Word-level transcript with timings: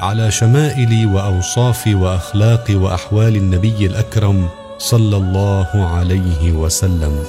على 0.00 0.30
شمائل 0.30 1.06
واوصاف 1.14 1.86
واخلاق 1.86 2.64
وأحوال 2.70 3.36
النبي 3.36 3.86
الأكرم 3.86 4.48
صلى 4.78 5.16
الله 5.16 5.70
عليه 5.96 6.52
وسلم. 6.52 7.24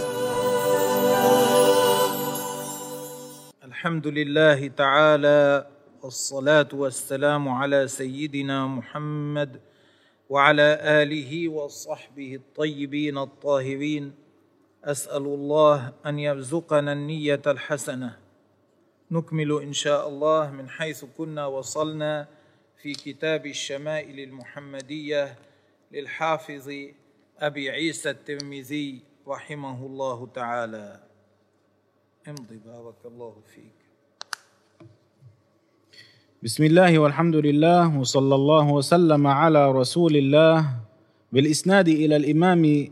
الحمد 3.63 4.07
لله 4.07 4.67
تعالى 4.67 5.67
والصلاة 6.03 6.67
والسلام 6.73 7.49
على 7.49 7.87
سيدنا 7.87 8.67
محمد 8.67 9.59
وعلى 10.29 10.79
آله 11.03 11.49
وصحبه 11.49 12.35
الطيبين 12.35 13.17
الطاهرين. 13.17 14.11
أسأل 14.83 15.25
الله 15.27 15.91
أن 16.05 16.19
يرزقنا 16.19 16.93
النية 16.93 17.41
الحسنة. 17.47 18.15
نكمل 19.11 19.61
إن 19.61 19.73
شاء 19.73 20.07
الله 20.07 20.51
من 20.51 20.69
حيث 20.69 21.05
كنا 21.17 21.45
وصلنا 21.45 22.27
في 22.81 22.93
كتاب 22.93 23.45
الشمائل 23.45 24.19
المحمدية 24.19 25.35
للحافظ 25.91 26.69
أبي 27.39 27.69
عيسى 27.69 28.09
الترمذي 28.09 28.99
رحمه 29.27 29.85
الله 29.85 30.27
تعالى. 30.35 30.99
امضي 32.27 32.57
بارك 32.65 32.95
الله 33.05 33.35
فيك. 33.55 33.79
بسم 36.43 36.63
الله 36.63 36.99
والحمد 36.99 37.35
لله 37.35 37.99
وصلى 37.99 38.35
الله 38.35 38.73
وسلم 38.73 39.27
على 39.27 39.71
رسول 39.71 40.17
الله. 40.17 40.65
بالإسناد 41.31 41.87
إلى 41.87 42.15
الإمام 42.15 42.87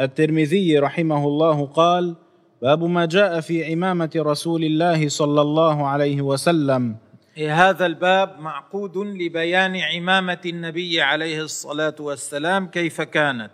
الترمذي 0.00 0.78
رحمه 0.78 1.26
الله 1.26 1.66
قال 1.66 2.16
باب 2.62 2.84
ما 2.84 3.06
جاء 3.06 3.40
في 3.40 3.64
عمامه 3.72 4.10
رسول 4.16 4.64
الله 4.64 5.08
صلى 5.08 5.40
الله 5.42 5.86
عليه 5.86 6.22
وسلم. 6.22 6.96
هذا 7.38 7.86
الباب 7.86 8.40
معقود 8.40 8.96
لبيان 8.96 9.76
عمامة 9.76 10.38
النبي 10.46 11.02
عليه 11.02 11.42
الصلاة 11.42 11.94
والسلام 12.00 12.66
كيف 12.66 13.00
كانت. 13.00 13.50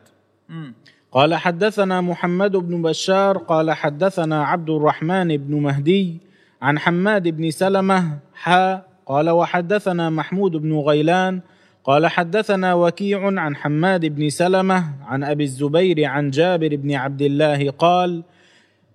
قال 1.12 1.34
حدثنا 1.34 2.00
محمد 2.00 2.56
بن 2.56 2.82
بشار 2.82 3.38
قال 3.38 3.70
حدثنا 3.70 4.44
عبد 4.44 4.70
الرحمن 4.70 5.36
بن 5.36 5.54
مهدي 5.60 6.18
عن 6.62 6.78
حماد 6.78 7.28
بن 7.28 7.50
سلمة 7.50 8.18
حا 8.34 8.82
قال 9.06 9.30
وحدثنا 9.30 10.10
محمود 10.10 10.52
بن 10.52 10.78
غيلان 10.78 11.40
قال 11.84 12.06
حدثنا 12.06 12.74
وكيع 12.74 13.40
عن 13.40 13.56
حماد 13.56 14.06
بن 14.06 14.28
سلمة 14.28 14.84
عن 15.06 15.24
أبي 15.24 15.44
الزبير 15.44 16.04
عن 16.04 16.30
جابر 16.30 16.76
بن 16.76 16.94
عبد 16.94 17.22
الله 17.22 17.70
قال 17.70 18.22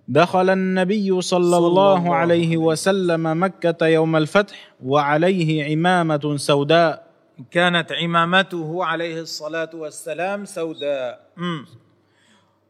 دخل 0.08 0.50
النبي 0.50 1.20
صلى 1.20 1.56
الله 1.56 2.14
عليه 2.14 2.56
وسلم 2.56 3.42
مكة 3.42 3.86
يوم 3.86 4.16
الفتح 4.16 4.72
وعليه 4.84 5.70
عمامه 5.70 6.36
سوداء 6.36 7.08
كانت 7.50 7.92
عمامته 7.92 8.84
عليه 8.84 9.20
الصلاة 9.20 9.70
والسلام 9.74 10.44
سوداء. 10.44 11.20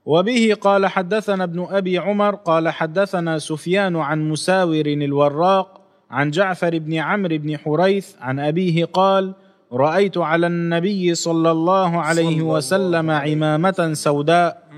وبه 0.06 0.56
قال 0.61 0.86
حدثنا 0.86 1.44
ابن 1.44 1.66
أبي 1.70 1.98
عمر 1.98 2.34
قال 2.34 2.69
حدثنا 2.69 3.39
سفيان 3.39 3.97
عن 3.97 4.28
مساور 4.28 4.86
الوراق 4.86 5.81
عن 6.11 6.31
جعفر 6.31 6.78
بن 6.78 6.94
عمرو 6.94 7.38
بن 7.38 7.59
حريث 7.59 8.15
عن 8.21 8.41
أبيه 8.41 8.84
قال 8.84 9.34
رأيت 9.72 10.19
على 10.19 10.47
النبي 10.47 11.15
صلى 11.15 11.50
الله 11.50 12.00
عليه 12.00 12.22
صلى 12.22 12.41
الله 12.41 12.44
وسلم 12.44 13.10
عليه 13.10 13.32
عمامه 13.32 13.91
سوداء. 13.94 14.69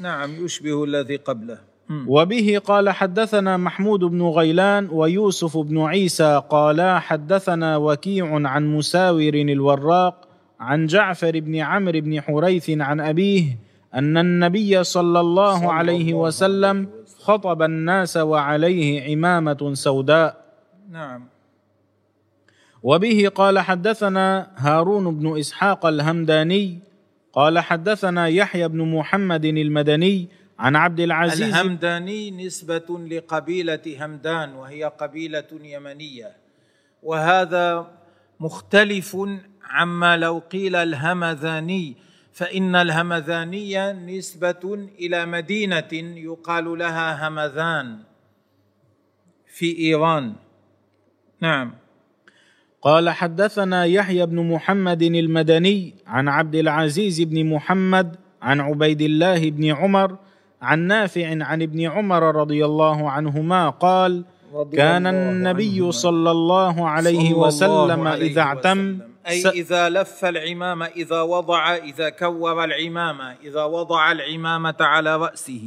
نعم 0.00 0.44
يشبه 0.44 0.84
الذي 0.84 1.16
قبله. 1.16 1.67
وبه 1.90 2.60
قال 2.64 2.90
حدثنا 2.90 3.56
محمود 3.56 4.00
بن 4.00 4.22
غيلان 4.22 4.88
ويوسف 4.92 5.58
بن 5.58 5.80
عيسى 5.80 6.42
قالا 6.50 6.98
حدثنا 6.98 7.76
وكيع 7.76 8.48
عن 8.48 8.76
مساور 8.76 9.34
الوراق 9.34 10.28
عن 10.60 10.86
جعفر 10.86 11.40
بن 11.40 11.56
عمرو 11.56 12.00
بن 12.00 12.20
حريث 12.20 12.70
عن 12.70 13.00
أبيه 13.00 13.58
أن 13.94 14.18
النبي 14.18 14.84
صلى 14.84 15.20
الله 15.20 15.72
عليه 15.72 16.14
وسلم. 16.14 16.88
خطب 17.18 17.62
الناس 17.62 18.16
وعليه 18.16 19.10
عمامة 19.10 19.70
سوداء. 19.74 20.44
نعم. 20.90 21.24
وبه 22.82 23.30
قال 23.34 23.58
حدثنا 23.58 24.50
هارون 24.56 25.18
بن 25.18 25.38
إسحاق 25.38 25.86
الهمداني 25.86 26.78
قال 27.32 27.58
حدثنا 27.58 28.28
يحيى 28.28 28.68
بن 28.68 28.94
محمد 28.94 29.44
المدني 29.44 30.28
عن 30.58 30.76
عبد 30.76 31.00
العزيز 31.00 31.42
الهمداني 31.42 32.30
نسبة 32.30 32.98
لقبيلة 33.10 33.96
همدان 34.00 34.52
وهي 34.52 34.84
قبيلة 34.84 35.48
يمنية. 35.52 36.36
وهذا 37.02 37.90
مختلف 38.40 39.16
عما 39.64 40.16
لو 40.16 40.38
قيل 40.38 40.76
الهمذاني 40.76 41.96
فإن 42.32 42.76
الهمذانية 42.76 43.92
نسبة 43.92 44.88
إلى 45.00 45.26
مدينة 45.26 45.92
يقال 46.16 46.78
لها 46.78 47.28
همذان 47.28 47.98
في 49.46 49.78
إيران. 49.78 50.32
نعم. 51.40 51.74
قال 52.82 53.10
حدثنا 53.10 53.84
يحيى 53.84 54.26
بن 54.26 54.48
محمد 54.50 55.02
المدني 55.02 55.94
عن 56.06 56.28
عبد 56.28 56.54
العزيز 56.54 57.20
بن 57.20 57.46
محمد 57.46 58.16
عن 58.42 58.60
عبيد 58.60 59.02
الله 59.02 59.50
بن 59.50 59.64
عمر 59.64 60.18
عن 60.62 60.78
نافع 60.78 61.44
عن 61.44 61.62
ابن 61.62 61.80
عمر 61.80 62.36
رضي 62.36 62.64
الله 62.64 63.10
عنهما 63.10 63.70
قال 63.70 64.24
كان 64.72 65.06
النبي. 65.06 65.92
صلى 65.92 66.30
الله 66.30 66.88
عليه 66.88 67.34
وسلم 67.34 68.06
إذا 68.06 68.40
اعتم. 68.40 68.98
أي 69.28 69.48
إذا 69.48 69.88
لف 69.88 70.24
العمامة 70.24 70.86
إذا 70.86 71.20
وضع 71.20 71.74
إذا 71.74 72.08
كور 72.08 72.64
العمامة 72.64 73.36
إذا 73.44 73.64
وضع 73.64 74.12
العمامة 74.12 74.74
على 74.80 75.16
رأسه. 75.16 75.62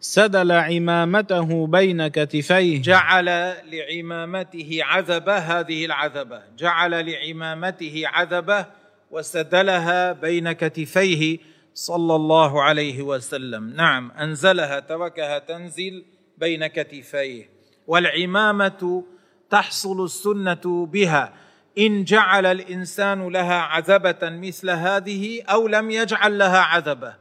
سدل 0.00 0.52
عمامته 0.52 1.66
بين 1.66 2.06
كتفيه 2.08 2.82
جعل 2.82 3.24
لعمامته 3.72 4.78
عذبة 4.82 5.36
هذه 5.36 5.86
العذبة 5.86 6.40
جعل 6.58 7.10
لعمامته 7.10 8.02
عذبة 8.06 8.66
وسدلها 9.10 10.12
بين 10.12 10.52
كتفيه 10.52 11.38
صلى 11.76 12.14
الله 12.14 12.62
عليه 12.62 13.02
وسلم. 13.02 13.76
نعم 13.76 14.10
أنزلها 14.10 14.80
تركها 14.80 15.38
تنزل 15.38 16.04
بين 16.38 16.66
كتفيه. 16.66 17.48
والعمامة 17.86 19.04
تحصل 19.50 20.04
السنة 20.04 20.86
بها. 20.92 21.32
إن 21.78 22.04
جعل 22.04 22.46
الإنسان 22.46 23.28
لها 23.28 23.54
عذبة 23.54 24.18
مثل 24.22 24.70
هذه 24.70 25.42
أو 25.42 25.68
لم 25.68 25.90
يجعل 25.90 26.38
لها 26.38 26.58
عذبة 26.58 27.14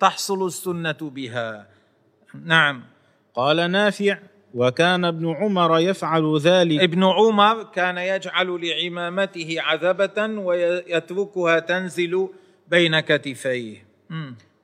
تحصل 0.00 0.46
السنة 0.46 0.98
بها. 1.00 1.66
نعم. 2.44 2.84
قال 3.34 3.70
نافع 3.70 4.18
وكان 4.54 5.04
ابن 5.04 5.34
عمر 5.34 5.78
يفعل 5.78 6.38
ذلك. 6.38 6.80
ابن 6.80 7.04
عمر 7.04 7.62
كان 7.62 7.98
يجعل 7.98 8.60
لعمامته 8.66 9.56
عذبة 9.58 10.40
ويتركها 10.40 11.58
تنزل 11.58 12.28
بين 12.70 13.00
كتفيه. 13.00 13.88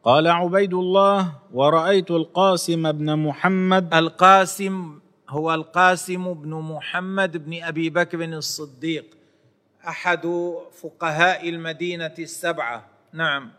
قال 0.05 0.29
عبيد 0.29 0.75
الله 0.75 1.33
ورأيت 1.53 2.11
القاسم 2.11 2.93
بن 2.93 3.19
محمد. 3.19 3.95
القاسم 3.95 4.99
هو 5.29 5.55
القاسم 5.55 6.35
بن 6.35 6.51
محمد 6.55 7.37
بن 7.37 7.63
أبي 7.63 7.91
بكر 7.91 8.25
الصديق 8.25 9.05
أحد 9.89 10.23
فقهاء 10.83 11.49
المدينة 11.49 12.15
السبعة. 12.19 12.87
نعم. 13.13 13.51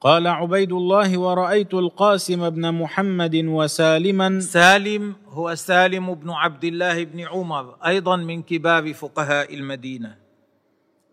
قال 0.00 0.26
عبيد 0.26 0.72
الله 0.72 1.18
ورأيت 1.18 1.74
القاسم 1.74 2.50
بن 2.50 2.74
محمد 2.74 3.36
وسالما. 3.36 4.40
سالم 4.40 5.14
هو 5.28 5.54
سالم 5.54 6.14
بن 6.14 6.30
عبد 6.30 6.64
الله 6.64 7.04
بن 7.04 7.20
عمر 7.20 7.76
أيضا 7.86 8.16
من 8.16 8.42
كبار 8.42 8.94
فقهاء 8.94 9.54
المدينة. 9.54 10.25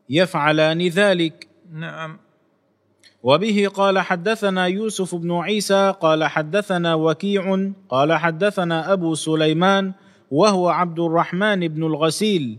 يفعلان 0.10 0.88
ذلك. 0.88 1.48
نعم. 1.74 2.18
وبه 3.24 3.68
قال 3.74 4.00
حدثنا 4.00 4.66
يوسف 4.68 5.16
بن 5.16 5.32
عيسى 5.32 5.94
قال 6.02 6.24
حدثنا 6.24 6.94
وكيع 6.94 7.72
قال 7.90 8.14
حدثنا 8.14 8.94
أبو 8.94 9.16
سليمان 9.16 9.94
وهو 10.32 10.70
عبد 10.70 11.00
الرحمن 11.00 11.68
بن 11.68 11.84
الغسيل. 11.84 12.58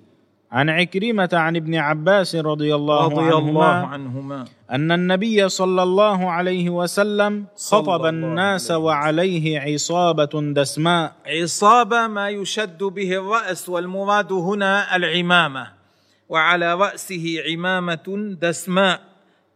عن 0.53 0.71
عكرمة 0.71 1.29
عن 1.33 1.57
ابن 1.57 1.75
عباس 1.75 2.37
رضي 2.37 2.75
الله 2.75 3.05
رضي 3.05 3.23
عنهما 3.23 3.49
الله 3.49 3.65
عنهما 3.65 4.45
أن 4.71 4.93
النبي 4.93 5.49
صلى 5.49 5.83
الله 5.83 6.31
عليه 6.31 6.71
وسلم 6.71 7.47
خطب 7.71 8.07
الناس 8.07 8.71
عليه 8.71 8.83
وعليه 8.85 9.61
عصابة 9.61 10.53
دسماء. 10.55 11.13
عصابة 11.27 12.07
ما 12.07 12.29
يشد 12.29 12.83
به 12.83 13.13
الرأس 13.19 13.69
والمراد 13.69 14.33
هنا 14.33 14.97
العمامة. 14.97 15.84
وعلى 16.29 16.75
رأسه 16.75 17.43
عمامة 17.51 18.37
دسماء. 18.41 19.01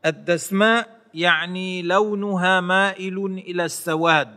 الدسماء 0.07 0.99
يعني 1.15 1.83
لونها 1.83 2.61
مائل 2.61 3.27
إلى 3.27 3.65
السواد. 3.65 4.35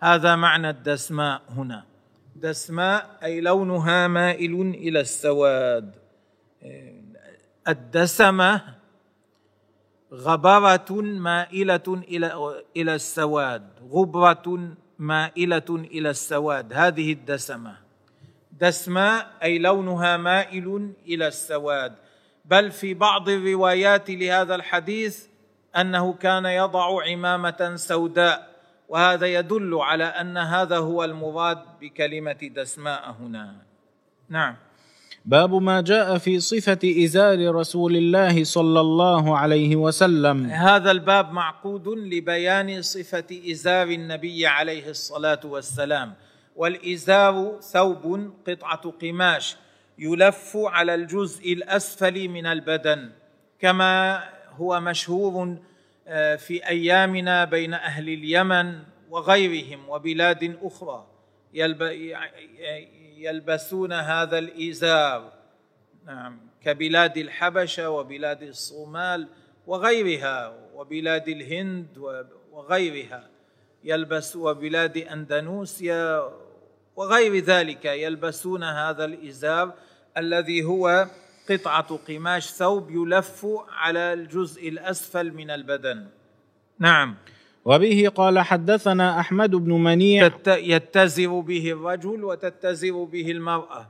هذا 0.00 0.36
معنى 0.36 0.70
الدسماء 0.70 1.42
هنا. 1.48 1.84
دسماء 2.36 3.18
أي 3.22 3.40
لونها 3.40 4.08
مائل 4.08 4.60
إلى 4.60 5.00
السواد. 5.00 5.94
الدسمة 7.68 8.62
غبرة 10.12 10.92
مائلة 11.00 11.88
إلى 11.88 12.54
إلى 12.76 12.94
السواد. 12.94 13.70
غبرة 13.90 14.76
مائلة 14.98 15.70
إلى 15.70 16.10
السواد. 16.10 16.72
هذه 16.72 17.12
الدسمة. 17.12 17.81
دسماء 18.62 19.26
أي 19.42 19.58
لونها 19.58 20.16
مائل 20.16 20.92
إلى 21.06 21.26
السواد. 21.26 21.92
بل 22.44 22.70
في 22.70 22.94
بعض 22.94 23.28
الروايات 23.28 24.10
لهذا 24.10 24.54
الحديث 24.54 25.26
أنه 25.76 26.12
كان 26.12 26.44
يضع 26.44 26.86
عمامة 27.10 27.72
سوداء 27.76 28.36
وهذا 28.88 29.26
يدل 29.26 29.74
على 29.74 30.04
أن 30.04 30.36
هذا 30.38 30.78
هو 30.78 31.04
المراد 31.04 31.58
بكلمة 31.80 32.50
دسماء 32.56 33.16
هنا. 33.20 33.56
نعم. 34.28 34.54
باب 35.24 35.54
ما 35.54 35.80
جاء 35.80 36.18
في 36.18 36.40
صفة 36.40 36.78
إزار 37.04 37.54
رسول 37.54 37.96
الله 37.96 38.44
صلى 38.44 38.80
الله 38.80 39.38
عليه 39.38 39.76
وسلم. 39.76 40.46
هذا 40.46 40.90
الباب 40.90 41.32
معقود 41.32 41.88
لبيان 41.88 42.82
صفة 42.82 43.30
إزار 43.50 43.86
النبي 43.86 44.46
عليه 44.46 44.90
الصلاة 44.90 45.40
والسلام. 45.44 46.14
والإزار 46.56 47.58
ثوب 47.60 48.32
قطعة 48.48 48.90
قماش 49.02 49.56
يلف 49.98 50.52
على 50.56 50.94
الجزء 50.94 51.52
الأسفل 51.52 52.28
من 52.28 52.46
البدن 52.46 53.10
كما 53.58 54.22
هو 54.50 54.80
مشهور 54.80 55.56
آه، 56.06 56.36
في 56.36 56.68
أيامنا 56.68 57.44
بين 57.44 57.74
أهل 57.74 58.08
اليمن 58.08 58.78
وغيرهم 59.10 59.88
وبلاد 59.88 60.56
أخرى 60.62 61.06
يلب- 61.54 62.16
يلبسون 63.16 63.92
هذا 63.92 64.38
الإزار 64.38 65.32
نعم 66.06 66.38
كبلاد 66.64 67.16
الحبشة 67.18 67.90
وبلاد 67.90 68.42
الصومال 68.42 69.28
وغيرها 69.66 70.54
وبلاد 70.74 71.28
الهند 71.28 71.98
وغيرها. 72.52 73.28
يلبس 73.84 74.36
وبلاد 74.36 74.96
أندونيسيا 74.98 76.22
وغير 76.96 77.36
ذلك 77.44 77.84
يلبسون 77.84 78.62
هذا 78.64 79.04
الإزار 79.04 79.72
الذي 80.18 80.64
هو 80.64 81.06
قطعة 81.50 81.98
قماش 82.08 82.46
ثوب 82.50 82.90
يلف 82.90 83.46
على 83.72 84.12
الجزء 84.12 84.68
الأسفل 84.68 85.32
من 85.32 85.50
البدن. 85.50 86.06
نعم. 86.78 87.14
وبه 87.64 88.08
قال 88.14 88.38
حدثنا 88.38 89.20
أحمد 89.20 89.50
بن 89.50 89.72
منيع. 89.72 90.28
تت- 90.28 90.48
يتزر 90.48 91.40
به 91.40 91.72
الرجل 91.72 92.24
وتتزر 92.24 93.04
به 93.04 93.30
المرأة. 93.30 93.86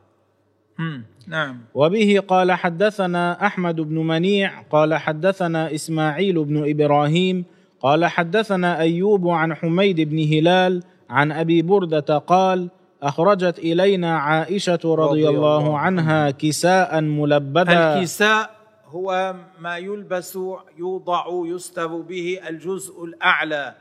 نعم. 1.27 1.61
وبه 1.75 2.23
قال 2.29 2.53
حدثنا 2.53 3.47
أحمد 3.47 3.81
بن 3.81 3.99
منيع 4.06 4.62
قال 4.62 4.94
حدثنا 4.94 5.75
إسماعيل 5.75 6.44
بن 6.44 6.71
إبراهيم 6.71 7.44
قال 7.82 8.06
حدثنا 8.06 8.81
أيوب 8.81 9.29
عن 9.29 9.55
حميد 9.55 10.00
بن 10.00 10.19
هلال 10.19 10.82
عن 11.11 11.32
أبي 11.32 11.62
بردة 11.62 12.19
قال 12.19 12.69
أخرجت 13.02 13.58
إلينا 13.58 14.19
عائشة 14.19 14.75
رضي, 14.84 14.93
رضي 14.94 15.29
الله 15.29 15.58
الله 15.58 15.79
عنها. 15.79 16.31
كساء 16.31 17.00
ملبدا 17.00 17.99
الكساء 17.99 18.50
هو 18.87 19.34
ما 19.61 19.76
يلبس 19.76 20.38
يوضع 20.79 21.25
يستر 21.29 21.87
به 21.87 22.40
الجزء 22.49 23.05
الأعلى 23.05 23.75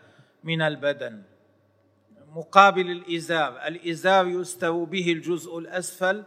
من 0.44 0.62
البدن 0.62 1.22
مقابل 2.36 2.92
الإزار. 2.92 3.54
الإزار 3.68 4.28
يستر 4.28 4.84
به 4.84 5.12
الجزء 5.12 5.60
الأسفل. 5.60 6.24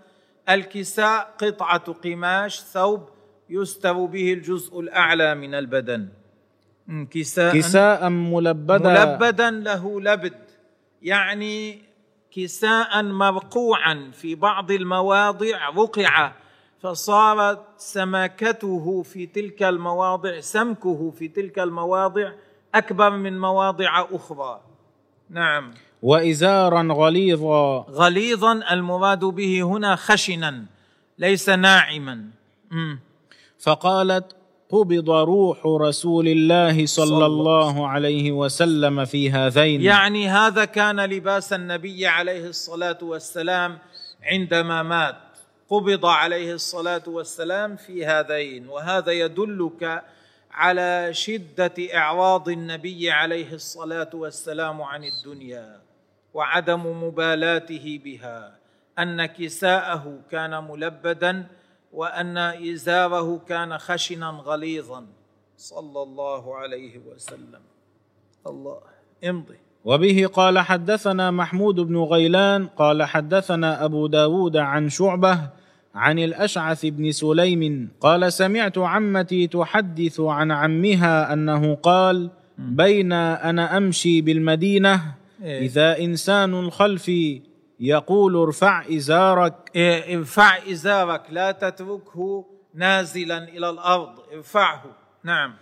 الكساء 0.49 1.35
قطعة 1.38 1.93
قماش 1.93 2.61
ثوب 2.61 3.09
يستر 3.50 4.05
به 4.05 4.32
الجزء 4.32 4.81
الأعلى 4.81 5.35
من 5.35 5.55
البدن. 5.55 6.09
كساء 7.11 7.55
كساء 7.55 8.09
ملبدا 8.09 9.05
ملبدا 9.05 9.51
له 9.51 10.01
لبد. 10.01 10.45
يعني 11.03 11.83
كساء 12.31 13.03
مرقوعا 13.03 14.11
في 14.13 14.35
بعض 14.35 14.71
المواضع 14.71 15.69
رقع 15.69 16.33
فصارت 16.81 17.61
سماكته 17.77 19.03
في 19.03 19.27
تلك 19.27 19.63
المواضع 19.63 20.41
سمكه 20.41 21.11
في 21.11 21.29
تلك 21.29 21.59
المواضع 21.59 22.33
أكبر 22.75 23.11
من 23.11 23.41
مواضع 23.41 24.07
أخرى. 24.13 24.61
نعم. 25.31 25.75
وازارا 26.03 26.89
غليظا. 26.93 27.81
غليظا 27.81 28.53
المراد 28.71 29.25
به 29.25 29.63
هنا 29.63 29.97
خشنا 29.97 30.65
ليس 31.19 31.49
ناعما. 31.49 32.25
فقالت 33.59 34.37
قبض 34.75 35.11
روح 35.11 35.67
رسول 35.67 36.29
الله 36.29 36.87
صلى, 36.87 37.26
الله 37.26 37.88
عليه 37.88 38.32
وسلم 38.32 39.05
في 39.05 39.31
هذين. 39.31 39.82
يعني 39.82 40.29
هذا 40.29 40.65
كان 40.65 41.00
لباس 41.00 41.53
النبي 41.53 42.06
عليه 42.06 42.47
الصلاة 42.47 42.99
والسلام 43.03 43.79
عندما 44.23 44.82
مات. 44.82 45.17
قبض 45.71 46.06
عليه 46.06 46.53
الصلاة 46.53 47.03
والسلام 47.06 47.76
في 47.76 48.06
هذين 48.06 48.69
وهذا 48.69 49.12
يدلك 49.12 50.03
على 50.53 51.09
شدة 51.12 51.75
إعراض 51.94 52.49
النبي 52.49 53.11
عليه 53.11 53.53
الصلاة 53.53 54.11
والسلام 54.15 54.82
عن 54.82 55.05
الدنيا 55.05 55.81
وعدم 56.35 57.05
مبالاته 57.05 58.00
بها 58.05 58.56
أن 58.99 59.26
كساءه 59.26 60.19
كان 60.31 60.65
ملبدا 60.65 61.47
وأن 61.94 62.38
إزاره 62.38 63.41
كان 63.49 63.79
خشنا 63.79 64.26
غليظا. 64.26 65.06
صلى 65.56 66.02
الله 66.02 66.56
عليه 66.56 66.99
وسلم. 66.99 67.62
الله 68.46 68.80
امضي. 69.25 69.59
وبه 69.85 70.26
قال 70.26 70.59
حدثنا 70.59 71.30
محمود 71.30 71.80
بن 71.80 71.97
غيلان 71.97 72.66
قال 72.66 73.02
حدثنا 73.02 73.85
أبو 73.85 74.07
داود 74.07 74.57
عن 74.57 74.88
شعبة 74.88 75.38
عن 75.95 76.19
الأشعث 76.19 76.87
بن 76.87 77.12
سليم 77.12 77.88
قال 78.00 78.33
سمعت 78.33 78.78
عمتي 78.78 79.47
تحدث 79.47 80.21
عن 80.21 80.50
عمها 80.50 81.33
أنه 81.33 81.75
قال 81.75 82.30
بين 82.59 83.12
أنا 83.12 83.76
أمشي 83.76 84.21
بالمدينة 84.21 85.14
إيه. 85.42 85.61
إذا 85.61 85.99
إنسان 85.99 86.71
خلفي 86.71 87.42
يقول 87.81 88.37
ارفع 88.37 88.85
إزارك. 88.97 89.71
إيه، 89.76 90.19
ارفع 90.19 90.59
إزارك 90.71 91.23
لا 91.31 91.52
تتركه 91.52 92.45
نازلا 92.75 93.38
إلى 93.49 93.71
الأرض. 93.71 94.19
ارفعه. 94.33 94.83
نعم. 95.25 95.54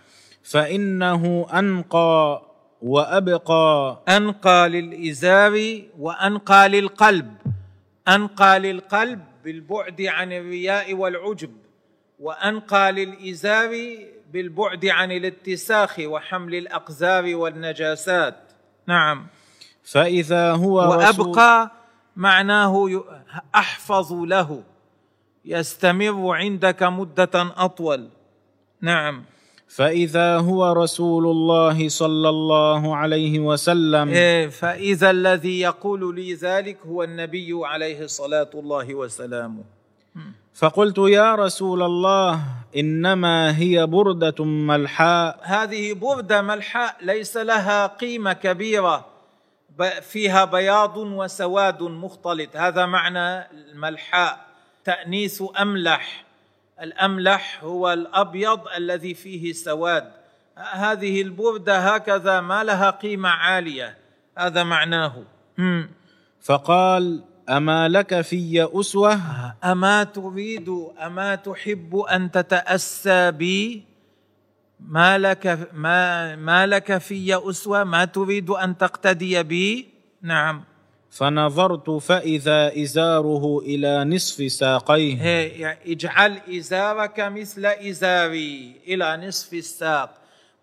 فإنه 0.43 1.47
أنقى 1.53 2.41
وأبقى. 2.81 4.03
أنقى 4.09 4.69
للإزار 4.69 5.81
وأنقى 5.99 6.69
للقلب. 6.69 7.33
أنقى 8.07 8.59
للقلب 8.59 9.23
بالبعد 9.43 10.01
عن 10.01 10.31
الرياء 10.33 10.93
والعجب 10.93 11.51
وأنقى 12.19 12.91
للإزار 12.91 13.97
بالبعد 14.33 14.85
عن 14.85 15.11
الاتساخ 15.11 15.99
وحمل 15.99 16.55
الأقذار 16.55 17.35
والنجاسات. 17.35 18.51
نعم. 18.87 19.27
فإذا 19.83 20.51
هو 20.51 20.81
رسول 20.81 20.97
وأبقى 20.97 21.71
معناه 22.15 23.03
أحفظ 23.55 24.13
له 24.13 24.63
يستمر 25.45 26.35
عندك 26.35 26.83
مدة 26.83 27.53
أطول. 27.57 28.09
نعم. 28.81 29.23
فإذا 29.67 30.37
هو 30.37 30.71
رسول 30.71 31.25
الله 31.25 31.89
صلى 31.89 32.29
الله 32.29 32.95
عليه 32.95 33.39
وسلم. 33.39 34.09
إيه، 34.09 34.47
فإذا 34.47 35.09
الذي 35.09 35.59
يقول 35.59 36.15
لي 36.15 36.33
ذلك 36.33 36.77
هو 36.87 37.03
النبي 37.03 37.51
عليه 37.63 38.03
الصلاة 38.03 38.49
الله 38.53 38.95
وسلامه. 38.95 39.63
فقلت 40.53 40.97
يا 40.97 41.35
رسول 41.35 41.81
الله 41.81 42.41
إنما 42.77 43.57
هي 43.57 43.85
بردة 43.85 44.45
ملحاء. 44.45 45.39
هذه 45.43 45.93
بردة 45.93 46.41
ملحاء 46.41 46.97
ليس 47.01 47.37
لها 47.37 47.87
قيمة 47.87 48.33
كبيرة. 48.33 49.12
فيها 50.01 50.45
بياض 50.45 50.97
وسواد 50.97 51.83
مختلط. 51.83 52.55
هذا 52.55 52.85
معنى 52.85 53.51
الملحاء. 53.51 54.45
تأنيث 54.83 55.43
أملح. 55.59 56.25
الأملح 56.81 57.63
هو 57.63 57.93
الأبيض 57.93 58.67
الذي 58.77 59.13
فيه 59.13 59.53
سواد. 59.53 60.11
هذه 60.57 61.21
البردة 61.21 61.77
هكذا 61.77 62.41
ما 62.41 62.63
لها 62.63 62.89
قيمة 62.89 63.29
عالية. 63.29 63.97
هذا 64.37 64.63
معناه. 64.63 65.23
فقال 66.41 67.23
أما 67.49 67.87
لك 67.87 68.21
في 68.21 68.69
أسوة؟ 68.79 69.19
أما 69.63 70.03
تريد 70.03 70.69
أما 71.05 71.35
تحب 71.35 71.95
أن 71.95 72.31
تتأسى 72.31 73.31
بي؟ 73.31 73.83
ما 74.87 75.17
لك 75.17 75.69
ما 75.73 76.35
ما 76.35 76.67
لك 76.67 76.97
في 76.97 77.49
أسوة 77.49 77.83
ما 77.83 78.05
تريد 78.05 78.49
أن 78.49 78.77
تقتدي 78.77 79.43
بي 79.43 79.87
نعم. 80.21 80.63
فنظرت 81.09 81.89
فإذا 81.89 82.81
إزاره 82.83 83.59
إلى 83.59 84.05
نصف 84.05 84.51
ساقيه. 84.51 85.21
يعني 85.61 85.93
اجعل 85.93 86.39
إزارك 86.57 87.19
مثل 87.19 87.65
إزاري 87.65 88.75
إلى 88.87 89.27
نصف 89.27 89.53
الساق. 89.53 90.13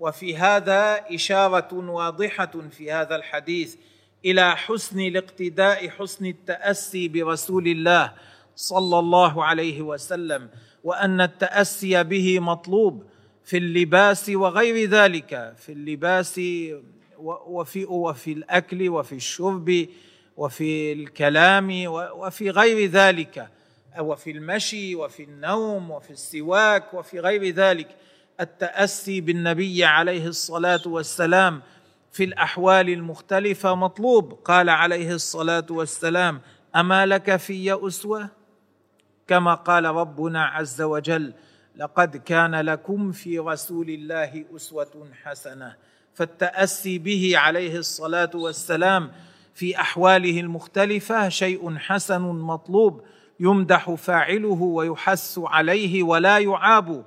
وفي 0.00 0.36
هذا 0.36 1.00
إشارة 1.14 1.74
واضحة 1.74 2.52
في 2.70 2.92
هذا 2.92 3.16
الحديث 3.16 3.76
إلى 4.24 4.56
حسن 4.56 5.00
الاقتداء 5.00 5.88
حسن 5.88 6.26
التأسي 6.26 7.08
برسول 7.08 7.68
الله 7.68 8.12
صلى 8.56 8.98
الله 8.98 9.44
عليه 9.44 9.82
وسلم 9.82 10.48
وأن 10.84 11.20
التأسي 11.20 12.04
به 12.04 12.40
مطلوب. 12.40 13.04
في 13.44 13.56
اللباس 13.56 14.28
وغير 14.28 14.88
ذلك 14.90 15.54
في 15.58 15.72
اللباس 15.72 16.40
وفي 17.18 17.84
وفي 17.84 18.32
الأكل 18.32 18.88
وفي 18.88 19.14
الشرب 19.14 19.86
وفي 20.36 20.92
الكلام 20.92 21.84
وفي 21.88 22.50
غير 22.50 22.90
ذلك. 22.90 23.48
وفي 23.98 24.30
المشي 24.30 24.94
وفي 24.94 25.22
النوم 25.22 25.90
وفي 25.90 26.10
السواك 26.10 26.94
وفي 26.94 27.20
غير 27.20 27.54
ذلك. 27.54 27.96
التأسي 28.40 29.20
بالنبي 29.20 29.84
عليه 29.84 30.26
الصلاة 30.26 30.80
والسلام 30.86 31.62
في 32.12 32.24
الأحوال 32.24 32.88
المختلفة 32.88 33.74
مطلوب. 33.74 34.32
قال 34.32 34.68
عليه 34.68 35.12
الصلاة 35.12 35.66
والسلام 35.70 36.40
أما 36.76 37.06
لك 37.06 37.36
في 37.36 37.86
أسوة؟ 37.86 38.28
كما 39.28 39.54
قال 39.54 39.84
ربنا 39.84 40.44
عز 40.44 40.82
وجل 40.82 41.32
لقد 41.80 42.16
كان 42.16 42.54
لكم 42.54 43.12
في 43.12 43.38
رسول 43.38 43.90
الله 43.90 44.44
أسوة 44.56 45.08
حسنة 45.22 45.76
فالتأسي 46.14 46.98
به 46.98 47.32
عليه 47.34 47.76
الصلاة 47.76 48.30
والسلام 48.34 49.10
في 49.54 49.80
أحواله 49.80 50.40
المختلفة 50.40 51.28
شيء 51.28 51.76
حسن 51.76 52.20
مطلوب 52.22 53.02
يمدح 53.40 53.90
فاعله 53.90 54.62
ويحث 54.62 55.38
عليه 55.38 56.02
ولا 56.02 56.38
يعاب 56.38 57.04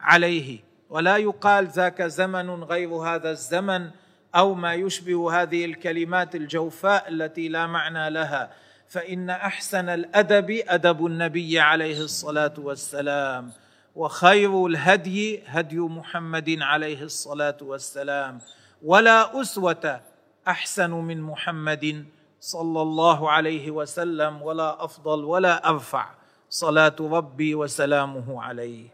عليه 0.00 0.58
ولا 0.90 1.16
يقال 1.16 1.66
ذاك 1.66 2.02
زمن 2.02 2.50
غير 2.50 2.88
هذا 2.94 3.30
الزمن 3.30 3.90
أو 4.34 4.54
ما 4.54 4.74
يشبه 4.74 5.42
هذه 5.42 5.64
الكلمات 5.64 6.34
الجوفاء 6.34 7.08
التي 7.08 7.48
لا 7.48 7.66
معنى 7.66 8.10
لها 8.10 8.50
فإن 8.88 9.30
أحسن 9.30 9.88
الأدب 9.88 10.62
أدب 10.68 11.06
النبي 11.06 11.60
عليه 11.60 12.00
الصلاة 12.00 12.54
والسلام. 12.58 13.65
وخير 13.96 14.66
الهدي 14.66 15.40
هدي 15.46 15.78
محمد 15.78 16.58
عليه 16.60 17.02
الصلاة 17.02 17.56
والسلام. 17.62 18.38
ولا 18.84 19.40
أسوة 19.40 20.00
أحسن 20.48 20.90
من 20.90 21.22
محمد 21.22 22.04
صلى 22.40 22.82
الله 22.82 23.30
عليه 23.30 23.70
وسلم 23.70 24.42
ولا 24.42 24.84
أفضل 24.84 25.24
ولا 25.24 25.68
أرفع. 25.68 26.06
صلاة 26.50 26.96
ربي 27.00 27.54
وسلامه 27.54 28.42
عليه. 28.42 28.86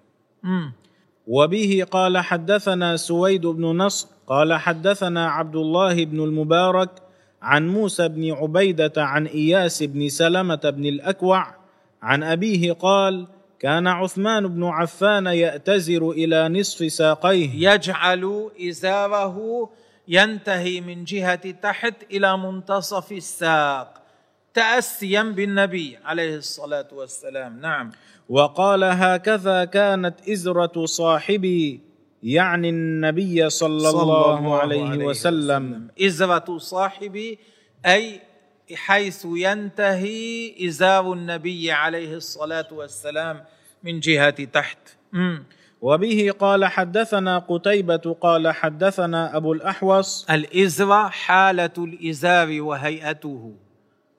وبه 1.27 1.87
قال 1.91 2.19
حدثنا 2.19 2.97
سويد 2.97 3.47
بن 3.47 3.65
نصر 3.65 4.09
قال 4.27 4.55
حدثنا 4.55 5.29
عبد 5.29 5.57
الله 5.57 6.05
بن 6.05 6.21
المبارك 6.25 6.91
عن 7.43 7.69
موسى 7.69 8.09
بن 8.09 8.33
عبيدة 8.33 8.93
عن 8.97 9.27
إياس 9.27 9.83
بن 9.83 10.09
سلمة 10.09 10.63
بن 10.65 10.87
الأكوع 10.87 11.55
عن 12.03 12.23
أبيه 12.23 12.73
قال 12.73 13.27
كان 13.63 13.87
عثمان 13.87 14.49
بن 14.49 14.65
عفان 14.65 15.27
يأتزر 15.27 16.11
إلى 16.11 16.49
نصف 16.49 16.93
ساقيه. 16.93 17.71
يجعل 17.71 18.51
إزاره 18.61 19.69
ينتهي 20.09 20.81
من 20.81 21.05
جهة 21.05 21.51
تحت 21.51 21.95
إلى 22.11 22.39
منتصف 22.39 23.13
الساق 23.13 24.03
تاسيا 24.55 25.23
بالنبي 25.23 25.99
عليه 26.05 26.37
الصلاة 26.37 26.89
والسلام. 26.93 27.61
نعم. 27.61 27.91
وقال 28.29 28.85
هكذا 28.85 29.65
كانت 29.65 30.29
إزرة 30.29 30.87
صاحبي 30.87 31.81
يعني 32.23 32.69
النبي 32.69 33.51
صلى, 33.51 33.81
صلى 33.81 34.03
الله, 34.03 34.39
الله 34.39 34.59
عليه, 34.59 34.85
عليه 34.85 35.05
وسلم, 35.05 35.71
وسلم. 35.71 35.89
إزرة 36.07 36.59
صاحبي 36.59 37.39
أي 37.87 38.21
حيث 38.77 39.27
ينتهي 39.37 40.55
إزار 40.69 41.13
النبي 41.13 41.73
عليه 41.73 42.15
الصلاة 42.15 42.69
والسلام 42.73 43.45
من 43.85 44.01
جهة 44.01 44.45
تحت. 44.45 44.79
وبه 45.81 46.31
قال 46.39 46.65
حدثنا 46.65 47.39
قتيبة 47.39 48.17
قال 48.21 48.55
حدثنا 48.55 49.37
أبو 49.37 49.53
الأحوص. 49.53 50.31
الإزرة 50.31 51.09
حالة 51.09 51.71
الإزار 51.79 52.63
وهيئته. 52.63 53.55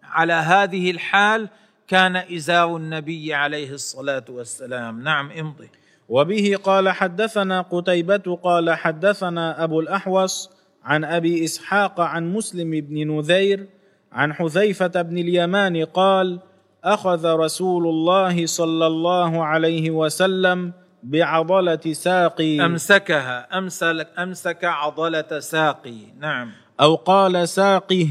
على 0.03 0.33
هذه 0.33 0.91
الحال 0.91 1.49
كان 1.87 2.15
إزار 2.15 2.77
النبي 2.77 3.33
عليه 3.33 3.71
الصلاة 3.71 4.25
والسلام. 4.29 5.03
نعم 5.03 5.31
امضي. 5.31 5.69
وبه 6.09 6.57
قال 6.63 6.89
حدثنا 6.89 7.61
قتيبة 7.61 8.39
قال 8.43 8.73
حدثنا 8.73 9.63
أبو 9.63 9.79
الأحوص 9.79 10.49
عن 10.83 11.03
أبي 11.03 11.43
إسحاق 11.43 11.99
عن 11.99 12.33
مسلم 12.33 12.71
بن 12.71 13.17
نذير 13.17 13.67
عن 14.13 14.33
حذيفة 14.33 15.01
بن 15.01 15.17
اليمان 15.17 15.85
قال 15.85 16.39
أخذ 16.83 17.25
رسول 17.25 17.87
الله 17.87 18.45
صلى 18.45 18.87
الله 18.87 19.43
عليه 19.43 19.91
وسلم 19.91 20.73
بعضلة 21.03 21.93
ساقي. 21.93 22.65
أمسكها 22.65 23.57
أمسك, 23.57 24.07
أمسك 24.19 24.63
عضلة 24.63 25.39
ساقي. 25.39 25.97
نعم. 26.19 26.51
أو 26.81 26.95
قال 26.95 27.49
ساقه 27.49 28.09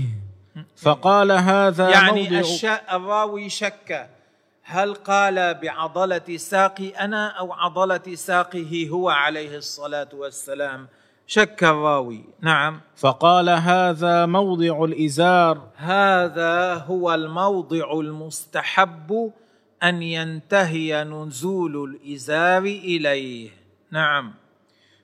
فقال 0.77 1.33
هذا 1.33 1.91
يعني 1.91 2.31
موضع 2.31 2.79
الراوي 2.93 3.49
شك. 3.49 4.09
هل 4.63 4.95
قال 4.95 5.55
بعضلة 5.55 6.37
ساقي 6.37 6.89
أنا 6.89 7.29
أو 7.29 7.53
عضلة 7.53 8.15
ساقه 8.15 8.89
هو 8.91 9.09
عليه 9.09 9.57
الصلاة 9.57 10.09
والسلام؟ 10.15 10.89
شك 11.27 11.65
الراوي. 11.65 12.25
نعم. 12.41 12.81
فقال 12.97 13.49
هذا 13.49 14.27
موضع 14.27 14.85
الإزار. 14.85 15.69
هذا 15.77 16.75
هو 16.75 17.15
الموضع 17.15 18.01
المستحب 18.01 19.33
أن 19.83 20.03
ينتهي 20.03 21.05
نزول 21.05 21.85
الإزار 21.85 22.63
إليه. 22.63 23.51
نعم. 23.91 24.35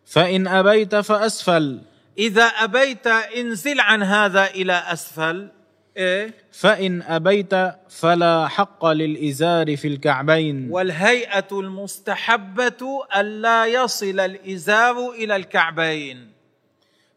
فإن 0.07 0.47
أبيت 0.47 0.97
فأسفل. 0.97 1.81
إذا 2.19 2.45
أبيت 2.45 3.07
انزل 3.07 3.81
عن 3.81 4.03
هذا 4.03 4.47
إلى 4.47 4.73
أسفل. 4.73 5.49
إيه؟ 5.97 6.35
فإن 6.53 7.03
أبيت 7.03 7.55
فلا 7.89 8.49
حق 8.49 8.87
للإزار 8.87 9.77
في 9.77 9.89
الكعبين. 9.89 10.71
والهيئة 10.71 11.49
المستحبة 11.53 13.07
ألا 13.17 13.67
يصل 13.67 14.21
الإزار 14.21 15.11
إلى 15.11 15.37
الكعبين. 15.37 16.33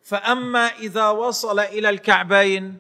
فأما 0.04 0.68
إذا 0.68 1.10
وصل 1.10 1.60
إلى 1.60 1.90
الكعبين 1.90 2.78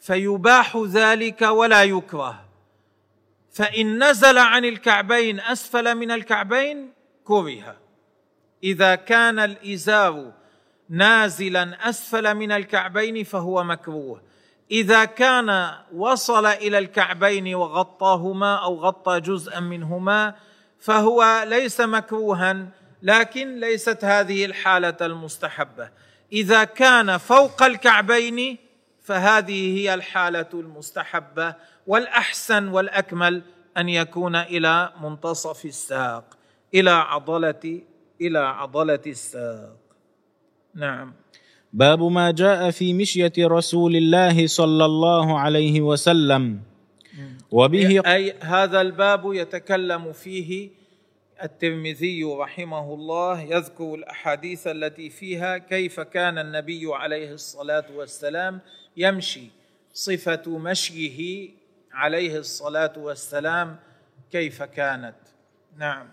فيباح 0.00 0.76
ذلك 0.76 1.42
ولا 1.42 1.82
يكره. 1.82 2.44
فإن 3.52 4.10
نزل 4.10 4.38
عن 4.38 4.64
الكعبين 4.64 5.40
أسفل 5.40 5.94
من 5.94 6.10
الكعبين 6.10 6.92
كره. 7.24 7.76
إذا 8.64 8.94
كان 8.94 9.38
الإزار 9.38 10.32
نازلا 10.88 11.88
أسفل 11.88 12.34
من 12.34 12.52
الكعبين 12.52 13.24
فهو 13.24 13.64
مكروه. 13.64 14.31
إذا 14.72 15.04
كان 15.04 15.70
وصل 15.94 16.46
إلى 16.46 16.78
الكعبين 16.78 17.54
وغطاهما 17.54 18.56
أو 18.56 18.80
غطى 18.80 19.20
جزءا 19.20 19.60
منهما 19.60 20.34
فهو 20.80 21.44
ليس 21.48 21.80
مكروها 21.80 22.68
لكن 23.02 23.60
ليست 23.60 24.04
هذه 24.04 24.44
الحالة 24.44 24.96
المستحبة. 25.00 25.90
إذا 26.32 26.64
كان 26.64 27.18
فوق 27.18 27.62
الكعبين 27.62 28.58
فهذه 29.02 29.78
هي 29.78 29.94
الحالة 29.94 30.48
المستحبة 30.54 31.54
والأحسن 31.86 32.68
والأكمل 32.68 33.42
أن 33.76 33.88
يكون 33.88 34.36
إلى 34.36 34.92
منتصف 35.02 35.64
الساق 35.64 36.24
إلى 36.74 36.90
عضلة 36.90 37.82
إلى 38.20 38.38
عضلة 38.38 39.00
الساق. 39.06 39.76
نعم. 40.74 41.14
باب 41.72 42.02
ما 42.02 42.30
جاء 42.30 42.70
في 42.70 42.94
مشية 42.94 43.32
رسول 43.38 43.96
الله 43.96 44.46
صلى 44.46 44.84
الله 44.84 45.38
عليه 45.38 45.80
وسلم. 45.80 46.60
وبه 47.50 48.02
اي 48.06 48.34
هذا 48.40 48.80
الباب 48.80 49.32
يتكلم 49.32 50.12
فيه 50.12 50.70
الترمذي 51.42 52.24
رحمه 52.24 52.94
الله 52.94 53.40
يذكر 53.40 53.94
الأحاديث 53.94 54.66
التي 54.66 55.10
فيها 55.10 55.58
كيف 55.58 56.00
كان 56.00 56.38
النبي 56.38 56.82
عليه 56.94 57.32
الصلاة 57.32 57.84
والسلام 57.96 58.60
يمشي. 58.96 59.46
صفة 59.92 60.58
مشيه 60.58 61.48
عليه 61.92 62.38
الصلاة 62.38 62.92
والسلام 62.96 63.76
كيف 64.32 64.62
كانت. 64.62 65.16
نعم. 65.78 66.06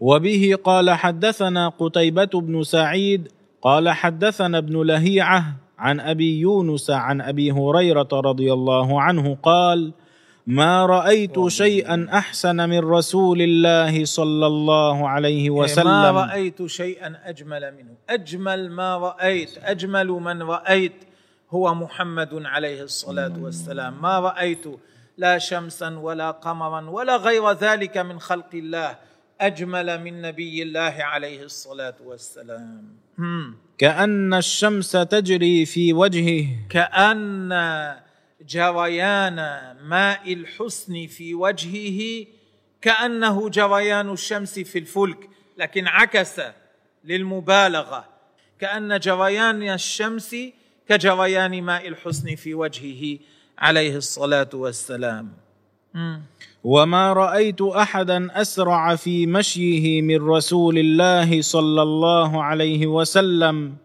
وبه 0.00 0.58
قال 0.64 0.90
حدثنا 0.90 1.68
قتيبة 1.68 2.30
بن 2.34 2.62
سعيد 2.62 3.28
قال 3.64 3.88
حدثنا 3.88 4.58
ابن 4.58 4.82
لهيعة 4.82 5.44
عن 5.78 6.00
أبي 6.00 6.40
يونس 6.40 6.90
عن 6.90 7.20
أبي 7.20 7.52
هريرة 7.52 8.08
رضي 8.12 8.52
الله 8.52 9.02
عنه 9.02 9.38
قال: 9.42 9.92
ما 10.46 10.86
رأيت 10.86 11.48
شيئا 11.48 12.08
أحسن 12.12 12.68
من 12.68 12.78
رسول 12.78 13.42
الله 13.42 14.04
صلى 14.04 14.46
الله 14.46 15.08
عليه 15.08 15.50
وسلم 15.50 15.86
ما 15.86 16.10
رأيت 16.10 16.66
شيئا 16.66 17.16
أجمل 17.24 17.74
منه. 17.76 17.94
أجمل 18.08 18.70
ما 18.70 18.96
رأيت 18.98 19.58
أجمل 19.62 20.08
من 20.08 20.42
رأيت 20.42 21.04
هو 21.50 21.74
محمد 21.74 22.42
عليه 22.44 22.82
الصلاة 22.82 23.32
والسلام. 23.40 24.02
ما 24.02 24.18
رأيت 24.18 24.64
لا 25.18 25.38
شمسا 25.38 25.98
ولا 25.98 26.30
قمرا 26.30 26.90
ولا 26.90 27.16
غير 27.16 27.52
ذلك 27.52 27.98
من 27.98 28.18
خلق 28.18 28.50
الله. 28.54 29.13
أجمل 29.40 30.00
من 30.04 30.22
نبي 30.22 30.62
الله 30.62 30.96
عليه 30.98 31.42
الصلاة 31.42 31.94
والسلام. 32.04 32.96
كأن 33.78 34.34
الشمس 34.34 34.92
تجري 34.92 35.66
في 35.66 35.92
وجهه. 35.92 36.46
كأن 36.70 37.50
جريان 38.48 39.36
ماء 39.82 40.32
الحسن 40.32 41.06
في 41.06 41.34
وجهه. 41.34 42.26
كأنه 42.82 43.48
جريان 43.48 44.12
الشمس 44.12 44.58
في 44.58 44.78
الفلك 44.78 45.28
لكن 45.58 45.86
عكس 45.86 46.40
للمبالغة. 47.04 48.08
كأن 48.58 48.98
جريان 48.98 49.62
الشمس 49.62 50.36
كجريان 50.88 51.62
ماء 51.62 51.88
الحسن 51.88 52.34
في 52.34 52.54
وجهه 52.54 53.18
عليه 53.58 53.96
الصلاة 53.96 54.50
والسلام. 54.54 55.32
وما 56.64 57.12
رايت 57.12 57.62
احدا 57.62 58.40
اسرع 58.40 58.96
في 58.96 59.26
مشيه 59.26 60.02
من 60.02 60.28
رسول 60.28 60.78
الله 60.78 61.42
صلى 61.42 61.82
الله 61.82 62.42
عليه 62.42 62.86
وسلم 62.86 63.76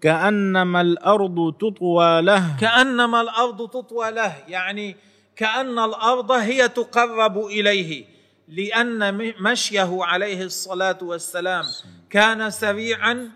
كانما 0.00 0.80
الأرض 0.80 1.54
تطوى 1.60 2.22
له. 2.22 2.56
كأنما 2.60 3.20
الأرض 3.20 3.68
تطوى 3.68 4.10
له. 4.10 4.36
يعني 4.48 4.96
كأن 5.36 5.78
الأرض 5.78 6.32
هي 6.32 6.68
تقرب 6.68 7.38
إليه 7.38 8.04
لأن 8.48 9.32
مشيه 9.40 9.98
عليه 10.00 10.44
الصلاة 10.44 10.98
والسلام 11.02 11.64
كان 12.10 12.50
سريعا 12.50 13.30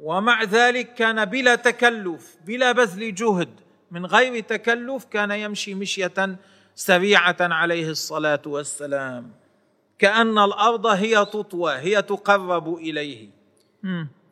ومع 0.00 0.42
ذلك 0.42 0.94
كان 0.94 1.24
بلا 1.24 1.54
تكلف 1.54 2.36
بلا 2.46 2.72
بذل 2.72 3.14
جهد. 3.14 3.48
من 3.90 4.06
غير 4.06 4.40
تكلف 4.40 5.04
كان 5.04 5.30
يمشي 5.30 5.74
مشية 5.74 6.38
سريعة 6.74 7.36
عليه 7.40 7.88
الصلاة 7.88 8.42
والسلام. 8.46 9.32
كأن 9.98 10.38
الأرض 10.38 10.86
هي 10.86 11.24
تطوى 11.24 11.72
هي 11.74 12.02
تقرب 12.02 12.74
إليه. 12.74 13.28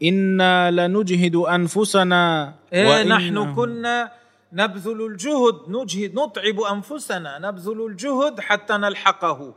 إنا 0.02 0.70
لنجهد 0.70 1.36
أنفسنا 1.36 2.54
إيه 2.72 3.02
نحن 3.02 3.54
كنا 3.54 4.12
نبذل 4.52 5.06
الجهد 5.06 5.56
نجهد 5.68 6.18
نتعب 6.18 6.60
أنفسنا 6.60 7.38
نبذل 7.38 7.86
الجهد 7.86 8.40
حتى 8.40 8.72
نلحقه. 8.72 9.54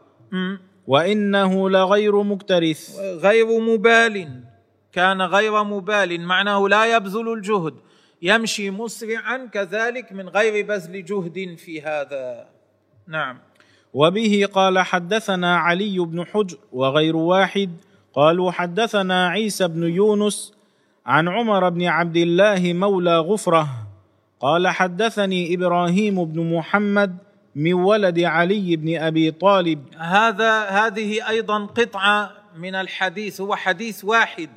وإنه 0.87 1.69
لغير 1.69 2.23
مكترث. 2.23 2.99
غير 2.99 3.59
مبال. 3.59 4.43
كان 4.91 5.21
غير 5.21 5.63
مبال 5.63 6.21
معناه 6.21 6.67
لا 6.67 6.95
يبذل 6.95 7.33
الجهد. 7.33 7.75
يمشي 8.21 8.69
مسرعا 8.69 9.49
كذلك 9.53 10.11
من 10.11 10.29
غير 10.29 10.65
بذل 10.65 11.05
جهد 11.05 11.55
في 11.57 11.81
هذا. 11.81 12.54
نعم. 13.07 13.37
وبه 13.93 14.47
قال 14.53 14.79
حدثنا 14.79 15.57
علي 15.57 15.99
بن 15.99 16.25
حجر 16.25 16.57
وغير 16.71 17.15
واحد. 17.15 17.69
قالوا 18.13 18.51
حدثنا 18.51 19.27
عيسى 19.27 19.67
بن 19.67 19.83
يونس 19.83 20.53
عن 21.05 21.27
عمر 21.27 21.69
بن 21.69 21.83
عبد 21.83 22.17
الله 22.17 22.73
مولى 22.73 23.17
غفرة. 23.17 23.67
قال 24.39 24.67
حدثني 24.67 25.53
إبراهيم 25.53 26.25
بن 26.25 26.53
محمد 26.53 27.17
من 27.55 27.73
ولد 27.73 28.19
علي 28.19 28.75
بن 28.75 28.97
أبي 28.97 29.31
طالب. 29.31 29.85
هذا 29.97 30.63
هذه 30.63 31.29
أيضا 31.29 31.65
قطعة 31.65 32.31
من 32.57 32.75
الحديث 32.75 33.41
هو 33.41 33.55
حديث 33.55 34.05
واحد 34.05 34.49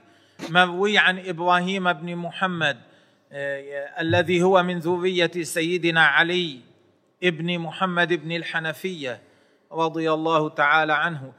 مروي 0.50 0.98
عن 0.98 1.18
إبراهيم 1.18 1.92
بن 1.92 2.16
محمد 2.16 2.76
آه، 3.32 4.00
الذي 4.00 4.42
هو 4.42 4.62
من 4.62 4.78
ذرية 4.78 5.30
سيدنا 5.42 6.00
علي. 6.00 6.67
ابن 7.24 7.58
محمد 7.58 8.12
بن 8.12 8.32
الحنفية 8.32 9.20
رضي 9.72 10.12
الله 10.12 10.48
تعالى 10.48 10.92
عنه. 10.92 11.32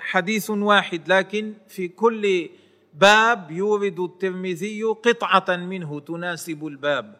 حديث 0.00 0.50
واحد 0.50 1.00
لكن 1.08 1.52
في 1.68 1.88
كل 1.88 2.48
باب 2.94 3.50
يورد 3.50 4.00
الترمذي 4.00 4.82
قطعة 4.82 5.56
منه 5.56 6.00
تناسب 6.00 6.66
الباب. 6.66 7.14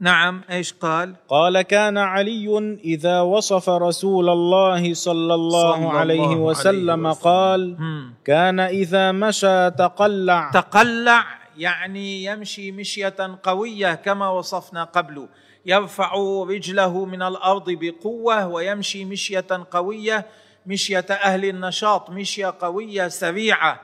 نعم 0.00 0.42
إيش 0.50 0.72
قال؟ 0.72 1.14
قال 1.28 1.62
كان 1.62 1.98
علي 1.98 2.78
إذا 2.84 3.20
وصف 3.20 3.68
رسول 3.68 4.28
الله 4.28 4.94
صلى 4.94 5.34
الله, 5.34 5.74
صلى 5.74 5.88
عليه, 5.88 6.14
الله 6.14 6.36
وسلم 6.36 6.90
عليه 6.90 7.10
وسلم 7.10 7.12
قال 7.12 7.76
كان 8.24 8.60
إذا 8.60 9.12
مشى 9.12 9.70
تقلع. 9.70 10.50
تقلع 10.50 11.24
يعني 11.56 12.24
يمشي 12.24 12.72
مشية 12.72 13.38
قوية 13.42 13.94
كما 13.94 14.28
وصفنا 14.28 14.84
قبل. 14.84 15.28
يرفع 15.66 16.12
رجله 16.48 17.04
من 17.04 17.22
الأرض 17.22 17.70
بقوة 17.70 18.46
ويمشي 18.46 19.04
مشية 19.04 19.66
قوية 19.70 20.26
مشية 20.66 21.06
أهل 21.10 21.44
النشاط 21.44 22.10
مشية 22.10 22.54
قوية 22.60 23.08
سريعة 23.08 23.80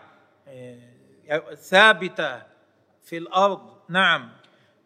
آه، 0.48 1.54
ثابتة 1.54 2.42
في 3.04 3.16
الأرض. 3.16 3.60
نعم. 3.88 4.28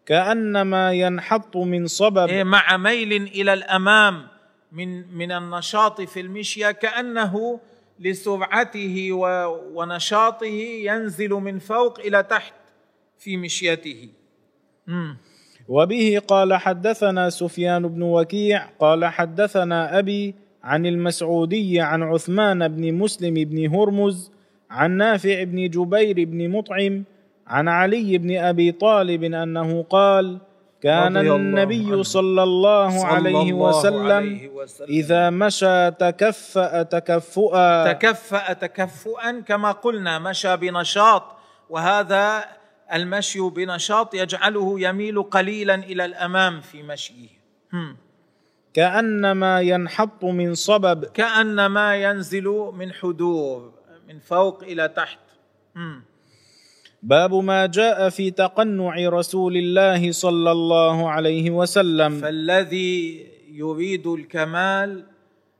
كأنما 0.05 0.91
ينحط 0.91 1.57
من 1.57 1.87
صبب. 1.87 2.29
إيه، 2.29 2.43
مع 2.43 2.77
ميل 2.77 3.13
إلى 3.13 3.53
الأمام 3.53 4.27
من 4.71 5.17
من 5.17 5.31
النشاط 5.31 6.01
في 6.01 6.19
المشية 6.19 6.71
كأنه 6.71 7.59
لسرعته 7.99 9.09
ونشاطه 9.73 10.45
ينزل 10.45 11.29
من 11.29 11.59
فوق 11.59 11.99
إلى 11.99 12.23
تحت. 12.23 12.53
في 13.19 13.37
مشيته. 13.37 14.09
وبه 15.67 16.21
قال 16.27 16.53
حدثنا 16.53 17.29
سفيان 17.29 17.87
بن 17.87 18.01
وكيع 18.01 18.65
قال 18.79 19.05
حدثنا 19.05 19.99
أبي 19.99 20.35
عن 20.63 20.85
المسعودي 20.85 21.81
عن 21.81 22.03
عثمان 22.03 22.67
بن 22.67 22.93
مسلم 22.93 23.33
بن 23.33 23.75
هرمز 23.75 24.31
عن 24.69 24.91
نافع 24.91 25.43
بن 25.43 25.69
جبير 25.69 26.23
بن 26.23 26.49
مطعم 26.49 27.03
عن 27.47 27.67
علي 27.67 28.17
بن 28.17 28.37
أبي 28.37 28.71
طالب 28.71 29.23
أنه 29.23 29.83
قال 29.83 30.37
كان 30.81 31.17
النبي 31.17 32.03
صلى 32.03 32.43
الله 32.43 33.05
عليه 33.05 33.53
وسلم. 33.53 34.51
إذا 34.89 35.29
مشى 35.29 35.91
تكفأ 35.91 36.83
تكفؤا. 36.83 37.93
تكفأ 37.93 38.53
تكفؤا 38.53 39.41
كما 39.41 39.71
قلنا 39.71 40.19
مشى 40.19 40.57
بنشاط 40.57 41.23
وهذا 41.69 42.45
المشي 42.93 43.39
بنشاط 43.39 44.13
يجعله 44.13 44.79
يميل 44.79 45.23
قليلا 45.23 45.75
إلى 45.75 46.05
الأمام 46.05 46.61
في 46.61 46.83
مشيه. 46.83 47.29
كأنما 48.73 49.61
ينحط 49.61 50.23
من 50.23 50.53
صبب. 50.53 51.05
كأنما 51.05 51.95
ينزل 51.95 52.45
من 52.73 52.93
حدور 52.93 53.73
من 54.07 54.19
فوق 54.19 54.63
إلى 54.63 54.87
تحت. 54.87 55.19
باب 57.03 57.33
ما 57.33 57.65
جاء 57.65 58.09
في 58.09 58.31
تقنع 58.31 59.09
رسول 59.09 59.57
الله 59.57 60.11
صلى 60.11 60.51
الله 60.51 61.09
عليه 61.09 61.51
وسلم. 61.51 62.21
فالذي 62.21 63.27
يريد 63.51 64.07
الكمال 64.07 65.05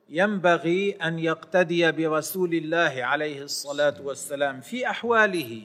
ينبغي 0.09 0.91
أن 0.91 1.19
يقتدي 1.19 1.91
برسول 1.91 2.53
الله 2.53 2.93
عليه 3.03 3.41
الصلاة 3.41 3.95
والسلام 4.03 4.61
في 4.61 4.89
أحواله. 4.89 5.61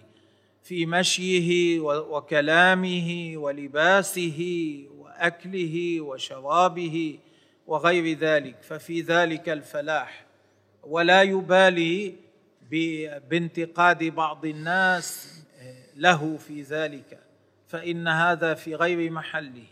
في 0.62 0.87
مشيه 0.87 1.81
وكلامه 1.81 3.33
ولباسه 3.37 4.40
وأكله 4.99 6.01
وشرابه 6.01 7.18
وغير 7.66 8.18
ذلك. 8.18 8.62
ففي 8.62 9.01
ذلك 9.01 9.49
الفلاح. 9.49 10.27
ولا 10.83 11.23
يبالي 11.23 12.14
بانتقاد 13.31 14.05
بعض 14.05 14.44
الناس 14.46 15.37
له 15.96 16.37
في 16.37 16.62
ذلك. 16.62 17.20
فإن 17.68 18.09
هذا 18.09 18.55
في 18.55 18.75
غير 18.75 19.11
محله. 19.11 19.66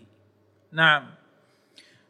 نعم. 0.73 1.18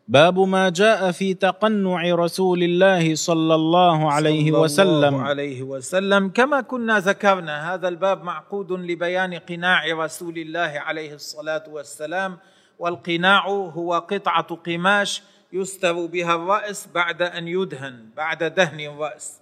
باب 0.08 0.38
ما 0.38 0.68
جاء 0.68 1.10
في 1.10 1.34
تقنع 1.34 2.14
رسول 2.14 2.62
الله 2.62 3.14
صلى 3.14 3.54
الله 3.54 4.12
عليه 4.12 4.52
صلى 4.52 4.60
وسلم. 4.60 5.14
الله 5.14 5.22
عليه 5.22 5.62
وسلم. 5.62 6.28
كما 6.28 6.60
كنا 6.60 6.98
ذكرنا 6.98 7.74
هذا 7.74 7.88
الباب 7.88 8.24
معقود 8.24 8.72
لبيان 8.72 9.34
قناع 9.34 9.84
رسول 9.92 10.38
الله 10.38 10.72
عليه 10.76 11.14
الصلاة 11.14 11.64
والسلام. 11.68 12.36
والقناع 12.78 13.48
هو 13.48 13.94
قطعة 13.94 14.48
قماش 14.66 15.22
يستر 15.52 16.06
بها 16.06 16.34
الرأس 16.34 16.88
بعد 16.94 17.22
أن 17.22 17.48
يدهن 17.48 17.94
بعد 18.16 18.44
دهن 18.44 18.80
الرأس. 18.80 19.40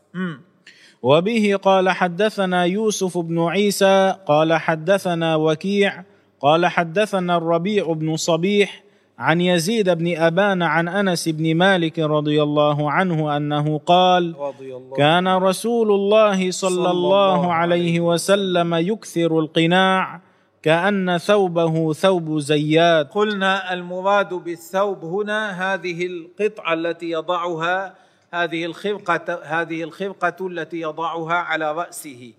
وبه 1.02 1.58
قال 1.62 1.90
حدثنا 1.90 2.64
يوسف 2.64 3.18
بن 3.18 3.38
عيسى 3.38 4.16
قال 4.26 4.54
حدثنا 4.54 5.36
وكيع 5.36 6.02
قال 6.40 6.66
حدثنا 6.66 7.36
الربيع 7.36 7.92
بن 7.92 8.16
صبيح 8.16 8.85
عن 9.18 9.40
يزيد 9.40 9.90
بن 9.90 10.16
أبان 10.16 10.62
عن 10.62 10.88
أنس 10.88 11.28
بن 11.28 11.54
مالك 11.54 11.98
رضي 11.98 12.42
الله 12.42 12.90
عنه 12.90 13.36
أنه 13.36 13.78
قال 13.78 14.36
الله 14.60 14.96
كان 14.96 15.28
رسول 15.28 15.90
الله 15.90 16.50
صلى 16.50 16.90
الله 16.90 17.52
عليه 17.52 18.00
وسلم 18.00 18.74
يكثر 18.74 19.38
القناع 19.38 20.20
كأن 20.62 21.18
ثوبه 21.18 21.92
ثوب 21.92 22.38
زيات 22.38 23.12
قلنا 23.12 23.72
المراد 23.72 24.34
بالثوب 24.34 25.04
هنا 25.04 25.74
هذه 25.74 26.06
القطعة 26.06 26.74
التي 26.74 27.10
يضعها 27.10 27.94
هذه 28.32 28.64
الخرقة 28.64 29.40
هذه 29.42 29.82
الخرقة 29.82 30.46
التي 30.46 30.80
يضعها 30.80 31.34
على 31.34 31.72
رأسه 31.72 32.32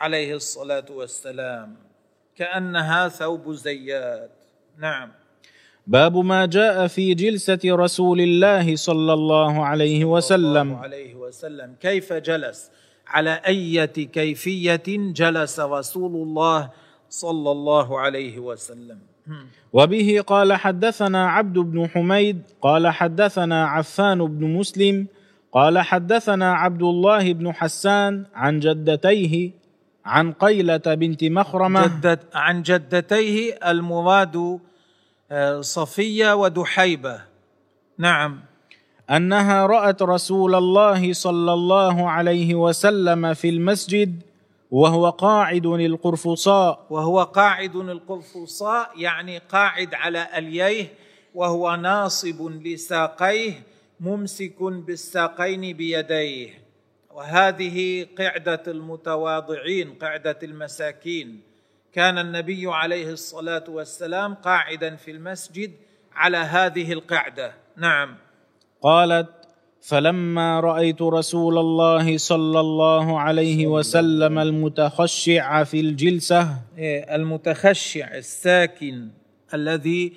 عليه 0.00 0.34
الصلاة 0.34 0.86
والسلام 0.90 1.76
كأنها 2.36 3.08
ثوب 3.08 3.52
زيات 3.52 4.30
نعم. 4.78 5.25
باب 5.86 6.16
ما 6.16 6.46
جاء 6.46 6.86
في 6.86 7.14
جلسة 7.14 7.58
رسول 7.64 8.20
الله 8.20 8.76
صلى 8.76 9.12
الله 9.12 9.64
عليه 9.64 10.04
وسلم. 10.04 10.74
عليه 10.74 11.14
وسلم. 11.14 11.74
كيف 11.80 12.12
جلس؟ 12.12 12.70
على 13.06 13.40
أية 13.46 13.84
كيفية 13.84 14.82
جلس 14.88 15.60
رسول 15.60 16.14
الله 16.14 16.70
صلى 17.08 17.50
الله 17.50 18.00
عليه 18.00 18.38
وسلم. 18.38 18.98
وبه 19.72 20.24
قال 20.26 20.52
حدثنا 20.52 21.28
عبد 21.28 21.58
بن 21.58 21.88
حميد 21.88 22.42
قال 22.62 22.88
حدثنا 22.88 23.66
عفان 23.66 24.26
بن 24.26 24.46
مسلم 24.46 25.06
قال 25.52 25.78
حدثنا 25.78 26.52
عبد 26.52 26.82
الله 26.82 27.32
بن 27.32 27.52
حسان 27.52 28.24
عن 28.34 28.60
جدتيه 28.60 29.50
عن 30.04 30.32
قيلة 30.32 30.76
بنت 30.86 31.24
مخرمة. 31.24 31.86
جدت 31.86 32.20
عن 32.34 32.62
جدتيه 32.62 33.58
المراد 33.66 34.58
آه، 35.30 35.60
صفية 35.60 36.34
ودحيبة. 36.34 37.20
نعم. 37.98 38.40
أنها 39.10 39.66
رأت 39.66 40.02
رسول 40.02 40.54
الله 40.54 41.12
صلى 41.12 41.52
الله 41.52 42.10
عليه 42.10 42.54
وسلم 42.54 43.34
في 43.34 43.48
المسجد 43.48 44.22
وهو 44.70 45.10
قاعد 45.10 45.66
القرفصاء 45.66 46.86
وهو 46.90 47.22
قاعد 47.22 47.76
القرفصاء 47.76 48.90
يعني 48.96 49.38
قاعد 49.38 49.94
على 49.94 50.28
ألييه 50.38 50.92
وهو 51.34 51.76
ناصب 51.76 52.42
لساقيه 52.64 53.52
ممسك 54.00 54.62
بالساقين 54.62 55.76
بيديه. 55.76 56.66
وهذه 57.14 58.06
قعدة 58.18 58.62
المتواضعين 58.66 59.94
قعدة 59.94 60.38
المساكين. 60.42 61.40
كان 61.96 62.18
النبي 62.18 62.66
عليه 62.66 63.10
الصلاة 63.10 63.64
والسلام 63.68 64.34
قاعدا 64.34 64.96
في 64.96 65.10
المسجد 65.10 65.72
على 66.14 66.36
هذه 66.36 66.92
القعدة. 66.92 67.52
نعم. 67.76 68.16
قالت 68.82 69.28
فلما 69.80 70.60
رأيت 70.60 71.02
رسول 71.02 71.58
الله 71.58 72.18
صلى 72.18 72.60
الله 72.60 73.20
عليه 73.20 73.66
وسلم 73.66 74.38
المتخشع 74.38 75.64
في 75.64 75.80
الجلسة 75.80 76.48
إيه، 76.78 77.14
المتخشع 77.14 78.14
الساكن 78.14 79.08
الذي 79.54 80.12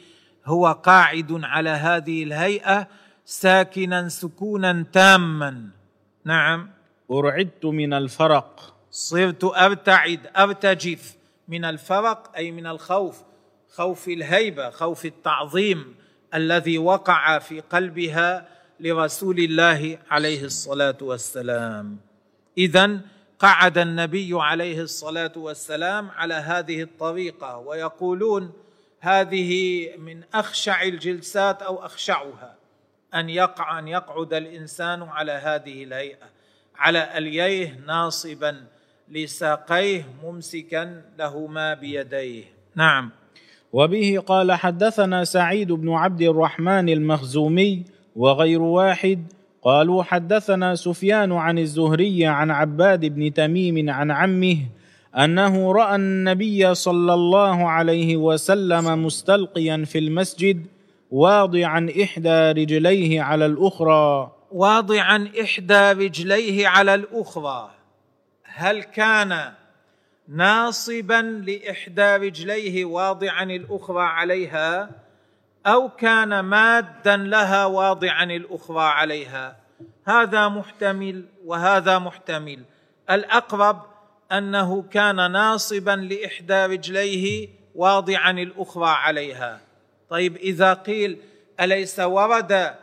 هو 0.46 0.68
قاعد 0.72 1.39
على 1.44 1.70
هذه 1.70 2.24
الهيئة 2.24 2.88
ساكنا 3.26 4.10
سكونا 4.10 4.86
تاما. 4.94 5.70
نعم. 6.26 6.70
أرعدت 7.12 7.65
من 7.65 7.94
الفرق. 7.94 8.76
صرت 8.92 9.44
ارتعد 9.44 10.20
ارتجف 10.38 11.18
من 11.50 11.66
الفرق 11.66 12.36
أي 12.36 12.52
من 12.52 12.68
الخوف 12.68 13.24
خوف 13.70 14.08
الهيبة 14.08 14.70
خوف 14.70 15.06
التعظيم 15.06 15.96
الذي 16.34 16.78
وقع 16.78 17.40
في 17.40 17.60
قلبها 17.60 18.48
لرسول 18.80 19.40
الله 19.40 20.00
عليه 20.10 20.44
الصلاة 20.44 20.98
والسلام. 21.02 21.98
اذا 22.58 23.00
قعد 23.40 23.78
النبي 23.78 24.30
عليه 24.34 24.82
الصلاة 24.82 25.32
والسلام 25.36 26.10
على 26.10 26.34
هذه 26.34 26.82
الطريقة 26.82 27.58
ويقولون 27.58 28.54
هذه 29.00 29.90
من 29.98 30.24
أخشع 30.34 30.82
الجلسات 30.84 31.62
أو 31.62 31.86
أخشعها 31.86 32.56
أن 33.16 33.30
يقع 33.30 33.80
أن 33.80 33.88
يقعد 33.88 34.34
الإنسان 34.34 35.04
على 35.04 35.32
هذه 35.32 35.84
الهيئة 35.84 36.30
على 36.76 37.18
ألييه 37.18 37.80
ناصبا 37.88 38.66
لساقيه 39.12 40.06
ممسكا 40.24 41.02
لهما 41.19 41.74
بيديه. 41.74 42.43
نعم. 42.76 43.10
وبه 43.74 44.24
قال 44.26 44.52
حدثنا 44.52 45.24
سعيد 45.24 45.72
بن 45.72 45.89
عبد 45.89 46.22
الرحمن 46.22 46.89
المخزومي 46.89 47.84
وغير 48.15 48.62
واحد. 48.62 49.24
قالوا 49.63 50.04
حدثنا 50.04 50.76
سفيان 50.76 51.32
عن 51.32 51.60
الزهري 51.60 52.26
عن 52.26 52.52
عباد 52.52 53.06
بن 53.06 53.34
تميم 53.34 53.89
عن 53.89 54.12
عمه 54.12 54.58
أنه 55.17 55.72
رأى 55.72 55.95
النبي 55.95 56.76
صلى 56.76 57.13
الله 57.13 57.69
عليه 57.69 58.17
وسلم 58.17 59.06
مستلقيا 59.06 59.86
في 59.86 59.98
المسجد 59.98 60.65
واضعا 61.12 61.89
إحدى 62.04 62.52
رجليه 62.52 63.22
على 63.22 63.45
الأخرى. 63.45 64.32
واضعا 64.52 65.30
إحدى 65.41 65.91
رجليه 65.91 66.67
على 66.67 66.95
الأخرى. 66.95 67.79
هل 68.60 68.84
كان 68.84 69.54
ناصبا 70.28 71.22
لإحدى 71.48 72.15
رجليه 72.15 72.86
واضعا 72.86 73.43
الأخرى 73.43 74.04
عليها 74.04 74.89
أو 75.65 75.89
كان 75.89 76.39
مادا 76.39 77.17
لها 77.17 77.65
واضعا 77.65 78.24
الأخرى 78.24 78.84
عليها؟ 78.84 79.58
هذا 80.06 80.48
محتمل 80.48 81.26
وهذا 81.45 82.00
محتمل. 82.00 82.63
الأقرب 83.12 83.82
أنه 84.32 84.82
كان 84.82 85.32
ناصبا 85.32 85.91
لإحدى 85.91 86.65
رجليه 86.65 87.50
واضعا 87.76 88.32
الأخرى 88.32 88.89
عليها. 88.89 89.62
طيب 90.10 90.36
إذا 90.38 90.74
قيل 90.74 91.17
أليس 91.60 92.00
ورد 92.00 92.76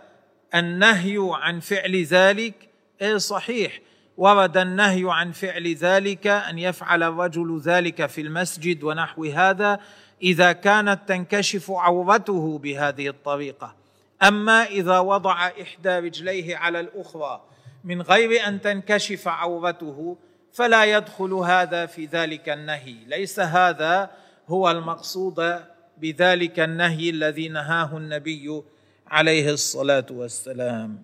النهي 0.55 1.17
عن 1.19 1.61
فعل 1.61 2.05
ذلك؟ 2.05 2.55
إيه 3.03 3.17
صحيح. 3.17 3.81
ورد 4.17 4.57
النهي 4.57 5.03
عن 5.07 5.33
فعل 5.33 5.75
ذلك 5.75 6.27
أن 6.27 6.59
يفعل 6.59 7.03
الرجل 7.03 7.61
ذلك 7.61 8.07
في 8.07 8.21
المسجد 8.21 8.83
ونحو 8.83 9.25
هذا 9.25 9.81
إذا 10.23 10.53
كانت 10.53 11.01
تنكشف 11.09 11.71
عورته 11.71 12.59
بهذه 12.59 13.09
الطريقة. 13.09 13.77
أما 14.23 14.65
إذا 14.65 14.99
وضع 14.99 15.47
إحدى 15.47 15.99
رجليه 15.99 16.57
على 16.57 16.81
الأخرى 16.81 17.43
من 17.85 18.03
غير 18.03 18.49
أن 18.49 18.61
تنكشف 18.61 19.29
عورته 19.29 20.17
فلا 20.53 20.85
يدخل 20.85 21.33
هذا 21.33 21.87
في 21.87 22.07
ذلك 22.07 22.49
النهي. 22.49 22.97
ليس 23.07 23.41
هذا 23.41 24.11
هو 24.49 24.71
المقصود 24.71 25.61
بذلك 25.99 26.61
النهي 26.61 27.11
الذي 27.11 27.49
نهاه 27.49 27.97
النبي 27.97 28.63
عليه 29.07 29.51
الصلاة 29.51 30.07
والسلام. 30.11 31.03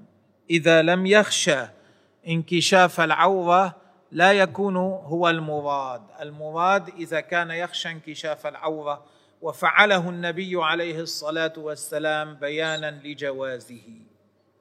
إذا 0.50 0.82
لم 0.82 1.06
يخشى 1.06 1.66
انكشاف 2.28 3.00
العوره 3.00 3.76
لا 4.12 4.32
يكون 4.32 4.76
هو 4.76 5.28
المراد 5.28 6.02
المراد 6.20 6.88
إذا 6.98 7.20
كان 7.20 7.50
يخشى 7.50 7.88
انكشاف 7.90 8.46
العوره 8.46 9.04
وفعله 9.42 10.08
النبي 10.10 10.64
عليه 10.64 11.00
الصلاة 11.00 11.52
والسلام 11.56 12.34
بيانا 12.34 13.00
لجوازه. 13.04 13.82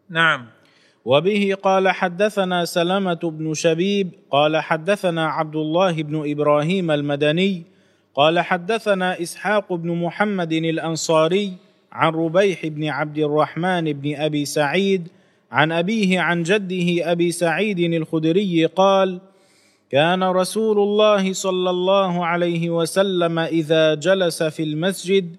نعم. 0.10 0.47
وبه 1.06 1.58
قال 1.63 1.89
حدثنا 1.89 2.65
سلمة 2.65 3.19
بن 3.24 3.54
شبيب 3.54 4.12
قال 4.32 4.58
حدثنا 4.58 5.28
عبد 5.28 5.56
الله 5.56 6.04
بن 6.04 6.32
إبراهيم 6.32 6.91
المدني 6.91 7.63
قال 8.15 8.39
حدثنا 8.39 9.21
إسحاق 9.21 9.74
بن 9.74 10.04
محمد 10.04 10.54
الأنصاري 10.54 11.54
عن 11.91 12.13
ربيح 12.13 12.65
بن 12.65 12.88
عبد 12.89 13.17
الرحمن 13.17 13.93
بن 13.93 14.15
أبي 14.15 14.45
سعيد 14.45 15.08
عن 15.52 15.72
أبيه 15.72 16.20
عن 16.20 16.44
جده 16.44 17.12
أبي 17.12 17.32
سعيد 17.32 17.80
الخدري 17.80 18.66
قال 18.66 19.22
كان 19.92 20.24
رسول 20.24 20.80
الله 20.80 21.34
صلى 21.34 21.70
الله 21.70 22.26
عليه 22.26 22.70
وسلم 22.70 23.40
إذا 23.40 23.96
جلس 23.96 24.44
في 24.44 24.64
المسجد 24.64 25.36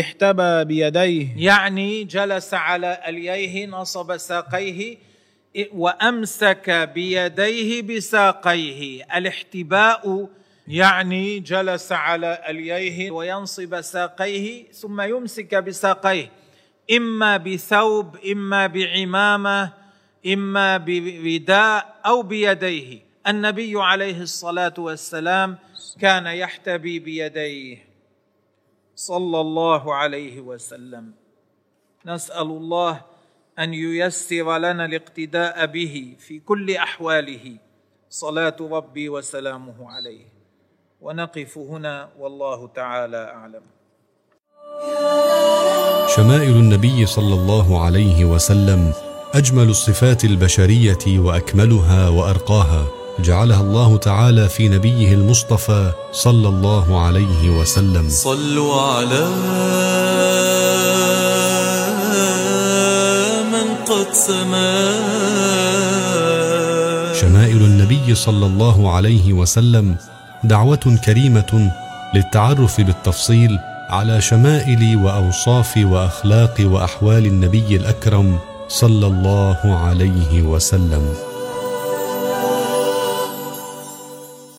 احتبى 0.00 0.64
بيديه. 0.64 1.28
يعني 1.36 2.04
جلس 2.04 2.54
على 2.54 2.98
اليه 3.08 3.66
نصب 3.66 4.16
ساقيه 4.16 4.96
وأمسك 5.72 6.90
بيديه 6.94 7.82
بساقيه. 7.82 9.04
الاحتباء 9.16 10.28
يعني 10.68 11.40
جلس 11.40 11.92
على 11.92 12.38
اليه 12.48 13.10
وينصب 13.10 13.80
ساقيه 13.80 14.72
ثم 14.72 15.00
يمسك 15.00 15.54
بساقيه. 15.54 16.30
إما 16.90 17.36
بثوب 17.36 18.16
إما 18.16 18.66
بعمامة 18.66 19.72
إما 20.26 20.76
برداء 20.76 22.00
أو 22.06 22.22
بيديه. 22.22 23.00
النبي 23.26 23.72
عليه 23.76 24.22
الصلاة 24.22 24.74
والسلام 24.78 25.58
كان 26.00 26.26
يحتبي 26.26 26.98
بيديه. 26.98 27.88
صلى 28.94 29.40
الله 29.40 29.94
عليه 29.94 30.40
وسلم. 30.40 31.12
نسأل 32.06 32.42
الله 32.42 33.04
أن 33.58 33.74
ييسر 33.74 34.58
لنا 34.58 34.84
الاقتداء 34.84 35.66
به 35.66 36.16
في 36.18 36.40
كل 36.40 36.76
أحواله. 36.76 37.56
صلاة 38.10 38.56
ربي 38.60 39.08
وسلامه 39.08 39.92
عليه. 39.92 40.26
ونقف 41.00 41.58
هنا 41.58 42.10
والله 42.18 42.66
تعالى 42.68 43.24
أعلم. 43.24 43.62
شمائل 46.18 46.56
النبي 46.56 47.06
صلى 47.06 47.34
الله 47.34 47.84
عليه 47.84 48.24
وسلم 48.24 48.92
أجمل 49.34 49.68
الصفات 49.68 50.24
البشرية 50.24 51.18
وأكملها 51.18 52.08
وأرقاها 52.08 52.86
جعلها 53.18 53.60
الله 53.60 53.96
تعالى 53.96 54.48
في 54.48 54.68
نبيه 54.68 55.14
المصطفى 55.14 55.92
صلى 56.12 56.48
الله 56.48 57.00
عليه 57.00 57.50
وسلم. 57.50 58.08
صلوا 58.08 58.80
على 58.80 59.28
من 63.52 63.66
قد 63.86 64.12
سما. 64.12 64.94
شمائل 67.20 67.56
النبي 67.56 68.14
صلى 68.14 68.46
الله 68.46 68.92
عليه 68.92 69.32
وسلم 69.32 69.96
دعوة 70.44 70.98
كريمة 71.04 71.72
للتعرف 72.14 72.80
بالتفصيل 72.80 73.58
على 73.88 74.20
شمائل 74.20 74.96
وأوصاف 74.96 75.76
وأخلاق 75.76 76.54
وأحوال 76.60 77.26
النبي 77.26 77.76
الأكرم 77.76 78.38
صلى 78.68 79.06
الله 79.06 79.60
عليه 79.64 80.42
وسلم. 80.42 81.27